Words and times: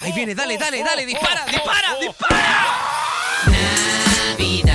Ahí 0.00 0.12
viene, 0.12 0.34
dale, 0.34 0.56
dale, 0.56 0.82
dale, 0.84 1.04
dispara, 1.06 1.44
dispara, 1.46 1.96
dispara. 2.00 2.66
Navidad 4.38 4.73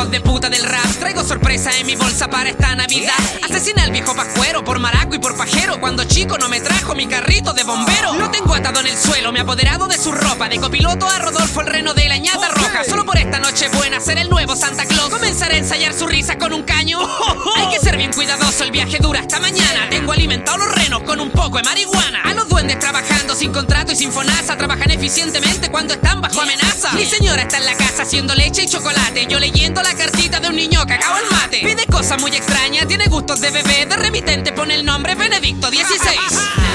hijos 0.00 0.10
de 0.10 0.20
puta 0.20 0.48
del 0.48 0.64
rap. 0.64 0.86
Traigo 0.98 1.22
sorpresa 1.24 1.70
en 1.78 1.86
mi 1.86 1.96
bolsa 1.96 2.28
para 2.28 2.48
esta 2.48 2.74
Navidad. 2.74 3.12
Asesina 3.42 3.82
al 3.84 3.90
viejo 3.90 4.14
pascuero 4.14 4.64
por 4.64 4.78
maraco 4.78 5.14
y 5.14 5.18
por 5.18 5.36
pajero. 5.36 5.78
Cuando 5.80 6.04
chico 6.04 6.38
no 6.38 6.48
me 6.48 6.60
trajo 6.60 6.94
mi 6.94 7.06
carrito 7.06 7.52
de 7.52 7.64
bombero. 7.64 8.14
Lo 8.14 8.30
tengo 8.30 8.54
atado 8.54 8.80
en 8.80 8.86
el 8.86 8.96
suelo, 8.96 9.32
me 9.32 9.40
he 9.40 9.42
apoderado 9.42 9.88
de 9.88 9.98
su 9.98 10.12
ropa. 10.12 10.48
De 10.48 10.58
copiloto 10.58 11.06
a 11.06 11.18
Rodolfo 11.18 11.60
el 11.60 11.66
reno 11.66 11.92
de 11.94 12.08
la 12.08 12.16
ñata 12.16 12.48
roja. 12.48 12.84
Solo 12.84 13.04
por 13.04 13.18
esta 13.18 13.40
noche 13.40 13.68
buena 13.74 14.00
ser 14.00 14.18
el 14.18 14.30
nuevo 14.30 14.56
Santa 14.56 14.86
Claus. 14.86 15.10
Comenzaré 15.10 15.49
ensayar 15.70 15.94
su 15.94 16.08
risa 16.08 16.36
con 16.36 16.52
un 16.52 16.64
caño. 16.64 16.98
Hay 17.56 17.68
que 17.68 17.78
ser 17.78 17.96
bien 17.96 18.12
cuidadoso, 18.12 18.64
el 18.64 18.72
viaje 18.72 18.98
dura 18.98 19.20
hasta 19.20 19.38
mañana. 19.38 19.88
Tengo 19.88 20.10
alimentado 20.10 20.58
los 20.58 20.74
renos 20.74 21.04
con 21.04 21.20
un 21.20 21.30
poco 21.30 21.58
de 21.58 21.62
marihuana. 21.62 22.22
A 22.24 22.34
los 22.34 22.48
duendes 22.48 22.80
trabajando 22.80 23.36
sin 23.36 23.52
contrato 23.52 23.92
y 23.92 23.96
sin 23.96 24.10
fonasa. 24.10 24.56
Trabajan 24.56 24.90
eficientemente 24.90 25.70
cuando 25.70 25.94
están 25.94 26.20
bajo 26.20 26.40
amenaza. 26.40 26.90
Mi 26.94 27.06
señora 27.06 27.42
está 27.42 27.58
en 27.58 27.66
la 27.66 27.76
casa 27.76 28.02
haciendo 28.02 28.34
leche 28.34 28.64
y 28.64 28.66
chocolate. 28.66 29.26
Yo 29.28 29.38
leyendo 29.38 29.80
la 29.80 29.94
cartita 29.94 30.40
de 30.40 30.48
un 30.48 30.56
niño 30.56 30.84
que 30.86 30.94
acaba 30.94 31.20
el 31.20 31.30
mate. 31.30 31.60
Pide 31.60 31.86
cosas 31.86 32.20
muy 32.20 32.34
extrañas, 32.34 32.88
tiene 32.88 33.06
gustos 33.06 33.40
de 33.40 33.52
bebé. 33.52 33.86
De 33.86 33.96
remitente 33.96 34.52
pone 34.52 34.74
el 34.74 34.84
nombre 34.84 35.14
Benedicto 35.14 35.68
XVI. 35.68 36.66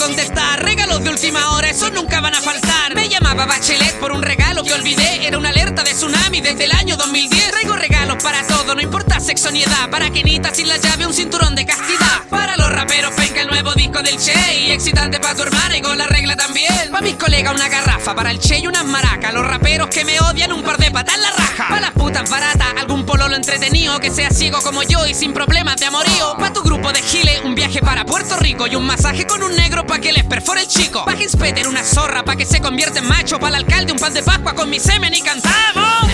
contestar. 0.00 0.64
Regalos 0.64 1.04
de 1.04 1.10
última 1.10 1.52
hora, 1.52 1.68
esos 1.68 1.92
nunca 1.92 2.20
van 2.20 2.34
a 2.34 2.40
faltar. 2.40 2.94
Me 2.94 3.08
llamaba 3.08 3.44
Bachelet 3.44 3.98
por 4.00 4.12
un 4.12 4.22
regalo 4.22 4.64
que 4.64 4.72
olvidé. 4.72 5.26
Era 5.26 5.36
una 5.36 5.50
alerta 5.50 5.82
de 5.82 5.92
tsunami 5.92 6.40
desde 6.40 6.64
el 6.64 6.72
año 6.72 6.96
2010. 6.96 7.50
Traigo 7.50 7.76
regalos 7.76 8.22
para 8.22 8.46
todo, 8.46 8.74
no 8.74 8.80
importa 8.80 9.20
sexo 9.20 9.50
ni 9.50 9.62
edad. 9.62 9.90
Para 9.90 10.10
Kenita 10.10 10.54
sin 10.54 10.68
la 10.68 10.78
llave, 10.78 11.06
un 11.06 11.12
cinturón 11.12 11.54
de 11.54 11.66
castidad. 11.66 12.22
Para 12.30 12.56
los 12.56 12.72
raperos, 12.72 13.12
penca 13.12 13.42
el 13.42 13.48
nuevo 13.48 13.74
disco 13.74 14.02
del 14.02 14.16
Che. 14.16 14.62
Y 14.62 14.70
excitante 14.70 15.20
para 15.20 15.34
tu 15.34 15.42
hermana 15.42 15.76
y 15.76 15.82
con 15.82 15.98
la 15.98 16.06
regla 16.06 16.34
también. 16.34 16.90
Para 16.90 17.02
mis 17.02 17.16
colegas, 17.16 17.54
una 17.54 17.68
garrafa. 17.68 18.14
Para 18.14 18.30
el 18.30 18.38
Che 18.38 18.58
y 18.58 18.66
unas 18.66 18.86
maracas. 18.86 19.34
Los 19.34 19.46
raperos 19.46 19.88
que 19.88 20.04
me 20.06 20.18
odian, 20.18 20.52
un 20.52 20.62
par 20.62 20.78
de 20.78 20.90
patas 20.90 21.14
en 21.14 21.22
la 21.22 21.30
raja. 21.30 21.68
Para 21.68 21.80
las 21.82 21.92
putas 21.92 22.28
baratas, 22.30 22.68
algún 22.80 23.04
pololo 23.04 23.36
entretenido 23.36 24.00
que 24.00 24.10
sea 24.10 24.30
ciego 24.30 24.62
como 24.62 24.82
yo 24.82 25.06
y 25.06 25.14
sin 25.14 25.34
problemas 25.34 25.76
de 25.76 25.86
amorío. 25.86 26.36
Para 26.38 26.54
tu 26.54 26.62
grupo 26.62 26.90
de 26.90 27.02
Rico 28.60 28.72
y 28.72 28.76
un 28.76 28.84
masaje 28.84 29.26
con 29.26 29.42
un 29.42 29.56
negro 29.56 29.86
pa' 29.86 30.00
que 30.00 30.12
les 30.12 30.24
perfore 30.24 30.60
el 30.60 30.68
chico. 30.68 31.04
Pa' 31.06 31.16
Peter 31.38 31.66
una 31.66 31.82
zorra 31.82 32.22
pa' 32.24 32.36
que 32.36 32.44
se 32.44 32.60
convierta 32.60 32.98
en 32.98 33.06
macho. 33.06 33.38
Para 33.38 33.56
el 33.56 33.64
alcalde 33.64 33.92
un 33.92 33.98
pan 33.98 34.12
de 34.12 34.22
pascua 34.22 34.54
con 34.54 34.68
mi 34.68 34.78
semen 34.78 35.14
y 35.14 35.22
cantamos. 35.22 36.06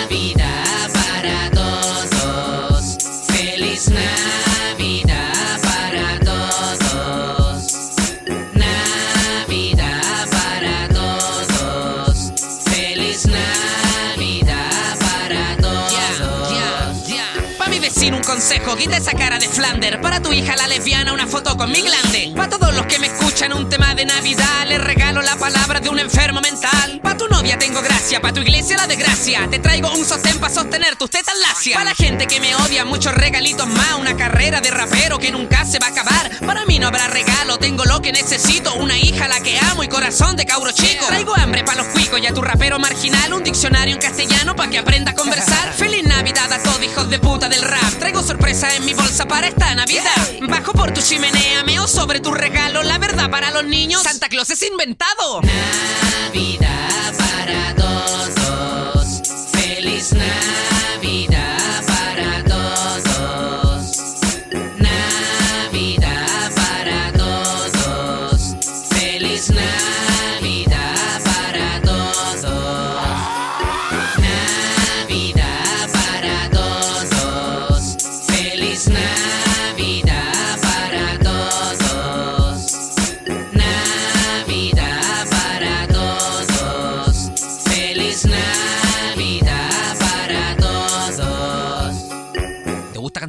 Navidad 0.00 0.90
para 0.94 1.50
todos. 1.50 2.96
Feliz 3.26 3.90
Navidad 3.90 5.60
para 5.62 6.18
todos. 6.20 7.72
Navidad 8.54 10.26
para 10.30 10.88
todos. 10.88 12.32
Feliz 12.64 13.26
Navidad 13.26 14.96
para 14.98 15.56
todos. 15.58 15.92
Ya, 16.50 16.92
ya. 17.06 17.56
Pa' 17.58 17.68
mi 17.68 17.80
vecino 17.80 18.16
un 18.16 18.22
consejo, 18.22 18.76
quita 18.76 18.96
esa 18.96 19.12
cara 19.12 19.38
de 19.38 19.48
Flander. 19.48 20.00
Para 20.00 20.22
tu 20.22 20.32
hija 20.32 20.56
la 20.56 20.68
lesbiana 20.68 21.12
una 21.12 21.26
con 21.66 21.72
mi 21.72 21.82
glande. 21.82 22.32
Pa' 22.36 22.48
todos 22.48 22.74
los 22.74 22.86
que 22.86 22.98
me 23.00 23.08
escuchan 23.08 23.52
un 23.52 23.68
tema 23.68 23.92
de 23.94 24.04
Navidad, 24.04 24.66
les 24.68 24.82
regalo 24.82 25.20
la 25.20 25.36
palabra 25.36 25.80
de 25.80 25.88
un 25.88 25.98
enfermo 25.98 26.40
mental. 26.40 27.00
Gracia, 28.06 28.20
pa' 28.20 28.32
tu 28.32 28.40
iglesia 28.40 28.76
la 28.76 28.86
desgracia. 28.86 29.48
Te 29.50 29.58
traigo 29.58 29.90
un 29.90 30.04
sostén 30.04 30.38
pa' 30.38 30.48
sostener 30.48 30.94
tus 30.94 31.10
tetas 31.10 31.34
lacias. 31.38 31.76
Pa' 31.76 31.82
la 31.82 31.94
gente 31.94 32.28
que 32.28 32.38
me 32.38 32.54
odia, 32.54 32.84
muchos 32.84 33.12
regalitos 33.12 33.66
más. 33.66 33.94
Una 33.98 34.16
carrera 34.16 34.60
de 34.60 34.70
rapero 34.70 35.18
que 35.18 35.32
nunca 35.32 35.64
se 35.64 35.80
va 35.80 35.86
a 35.86 35.90
acabar. 35.90 36.30
Para 36.46 36.64
mí 36.66 36.78
no 36.78 36.86
habrá 36.86 37.08
regalo, 37.08 37.58
tengo 37.58 37.84
lo 37.84 38.00
que 38.00 38.12
necesito. 38.12 38.74
Una 38.74 38.96
hija 38.96 39.24
a 39.24 39.28
la 39.28 39.40
que 39.40 39.58
amo 39.58 39.82
y 39.82 39.88
corazón 39.88 40.36
de 40.36 40.46
cabro 40.46 40.70
chico. 40.70 41.04
Traigo 41.06 41.34
hambre 41.34 41.64
pa' 41.64 41.74
los 41.74 41.86
cuicos 41.88 42.20
y 42.20 42.26
a 42.26 42.32
tu 42.32 42.42
rapero 42.42 42.78
marginal. 42.78 43.32
Un 43.32 43.42
diccionario 43.42 43.96
en 43.96 44.00
castellano 44.00 44.54
pa' 44.54 44.68
que 44.68 44.78
aprenda 44.78 45.10
a 45.10 45.14
conversar. 45.14 45.72
Feliz 45.76 46.04
Navidad 46.04 46.52
a 46.52 46.62
todos, 46.62 46.80
hijos 46.84 47.10
de 47.10 47.18
puta 47.18 47.48
del 47.48 47.62
rap. 47.62 47.92
Traigo 47.98 48.22
sorpresa 48.22 48.72
en 48.76 48.84
mi 48.84 48.94
bolsa 48.94 49.26
para 49.26 49.48
esta 49.48 49.74
Navidad. 49.74 50.14
Bajo 50.42 50.72
por 50.72 50.92
tu 50.92 51.00
chimenea, 51.00 51.64
meo 51.64 51.88
sobre 51.88 52.20
tu 52.20 52.32
regalo. 52.32 52.84
La 52.84 52.98
verdad 52.98 53.28
para 53.30 53.50
los 53.50 53.64
niños, 53.64 54.04
Santa 54.04 54.28
Claus 54.28 54.50
es 54.50 54.62
inventado. 54.62 55.40
Navidad 55.42 57.12
para 57.18 57.74
todos. 57.74 57.75
Feliz 60.08 60.22
Navidad 60.92 61.35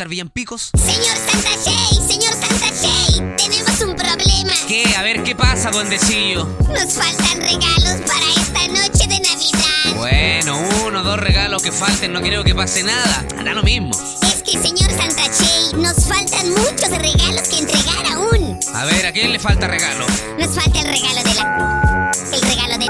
Señor 0.00 1.14
Santa 1.30 1.50
Shay, 1.62 1.94
señor 2.08 2.32
Santa 2.32 2.68
Shay, 2.74 3.36
tenemos 3.36 3.80
un 3.82 3.94
problema. 3.94 4.52
¿Qué? 4.66 4.94
A 4.96 5.02
ver, 5.02 5.22
¿qué 5.22 5.36
pasa, 5.36 5.70
duendecillo? 5.70 6.46
Nos 6.70 6.94
faltan 6.94 7.38
regalos 7.38 8.00
para 8.06 8.26
esta 8.40 8.66
noche 8.68 9.06
de 9.06 9.20
Navidad. 9.20 9.96
Bueno, 9.96 10.58
uno, 10.86 11.02
dos 11.02 11.18
regalos 11.18 11.62
que 11.62 11.70
falten, 11.70 12.14
no 12.14 12.22
creo 12.22 12.42
que 12.44 12.54
pase 12.54 12.82
nada. 12.82 13.26
Da 13.44 13.52
lo 13.52 13.62
mismo. 13.62 13.90
Es 14.22 14.42
que, 14.42 14.52
señor 14.52 14.90
Santa 14.90 15.26
Shay, 15.26 15.74
nos 15.74 15.96
faltan 16.06 16.48
muchos 16.48 16.88
regalos 16.88 17.48
que 17.50 17.58
entregar 17.58 18.06
aún. 18.14 18.58
A 18.74 18.86
ver, 18.86 19.04
¿a 19.04 19.12
quién 19.12 19.32
le 19.32 19.38
falta 19.38 19.68
regalo? 19.68 20.06
Nos 20.38 20.54
falta 20.54 20.80
el 20.80 20.86
regalo 20.86 21.22
de 21.24 21.34
la... 21.34 22.12
El 22.32 22.40
regalo 22.40 22.78
de... 22.78 22.86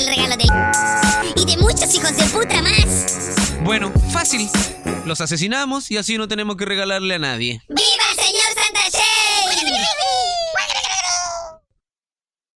El 0.00 0.06
regalo 0.08 0.36
de... 0.36 1.40
Y 1.40 1.44
de 1.44 1.56
muchos 1.58 1.94
hijos 1.94 2.16
de 2.16 2.24
puta 2.24 2.62
más. 2.62 2.75
Bueno, 3.66 3.92
fácil. 4.12 4.48
Los 5.06 5.20
asesinamos 5.20 5.90
y 5.90 5.96
así 5.96 6.16
no 6.16 6.28
tenemos 6.28 6.56
que 6.56 6.64
regalarle 6.64 7.16
a 7.16 7.18
nadie. 7.18 7.62
¡Viva 7.68 8.05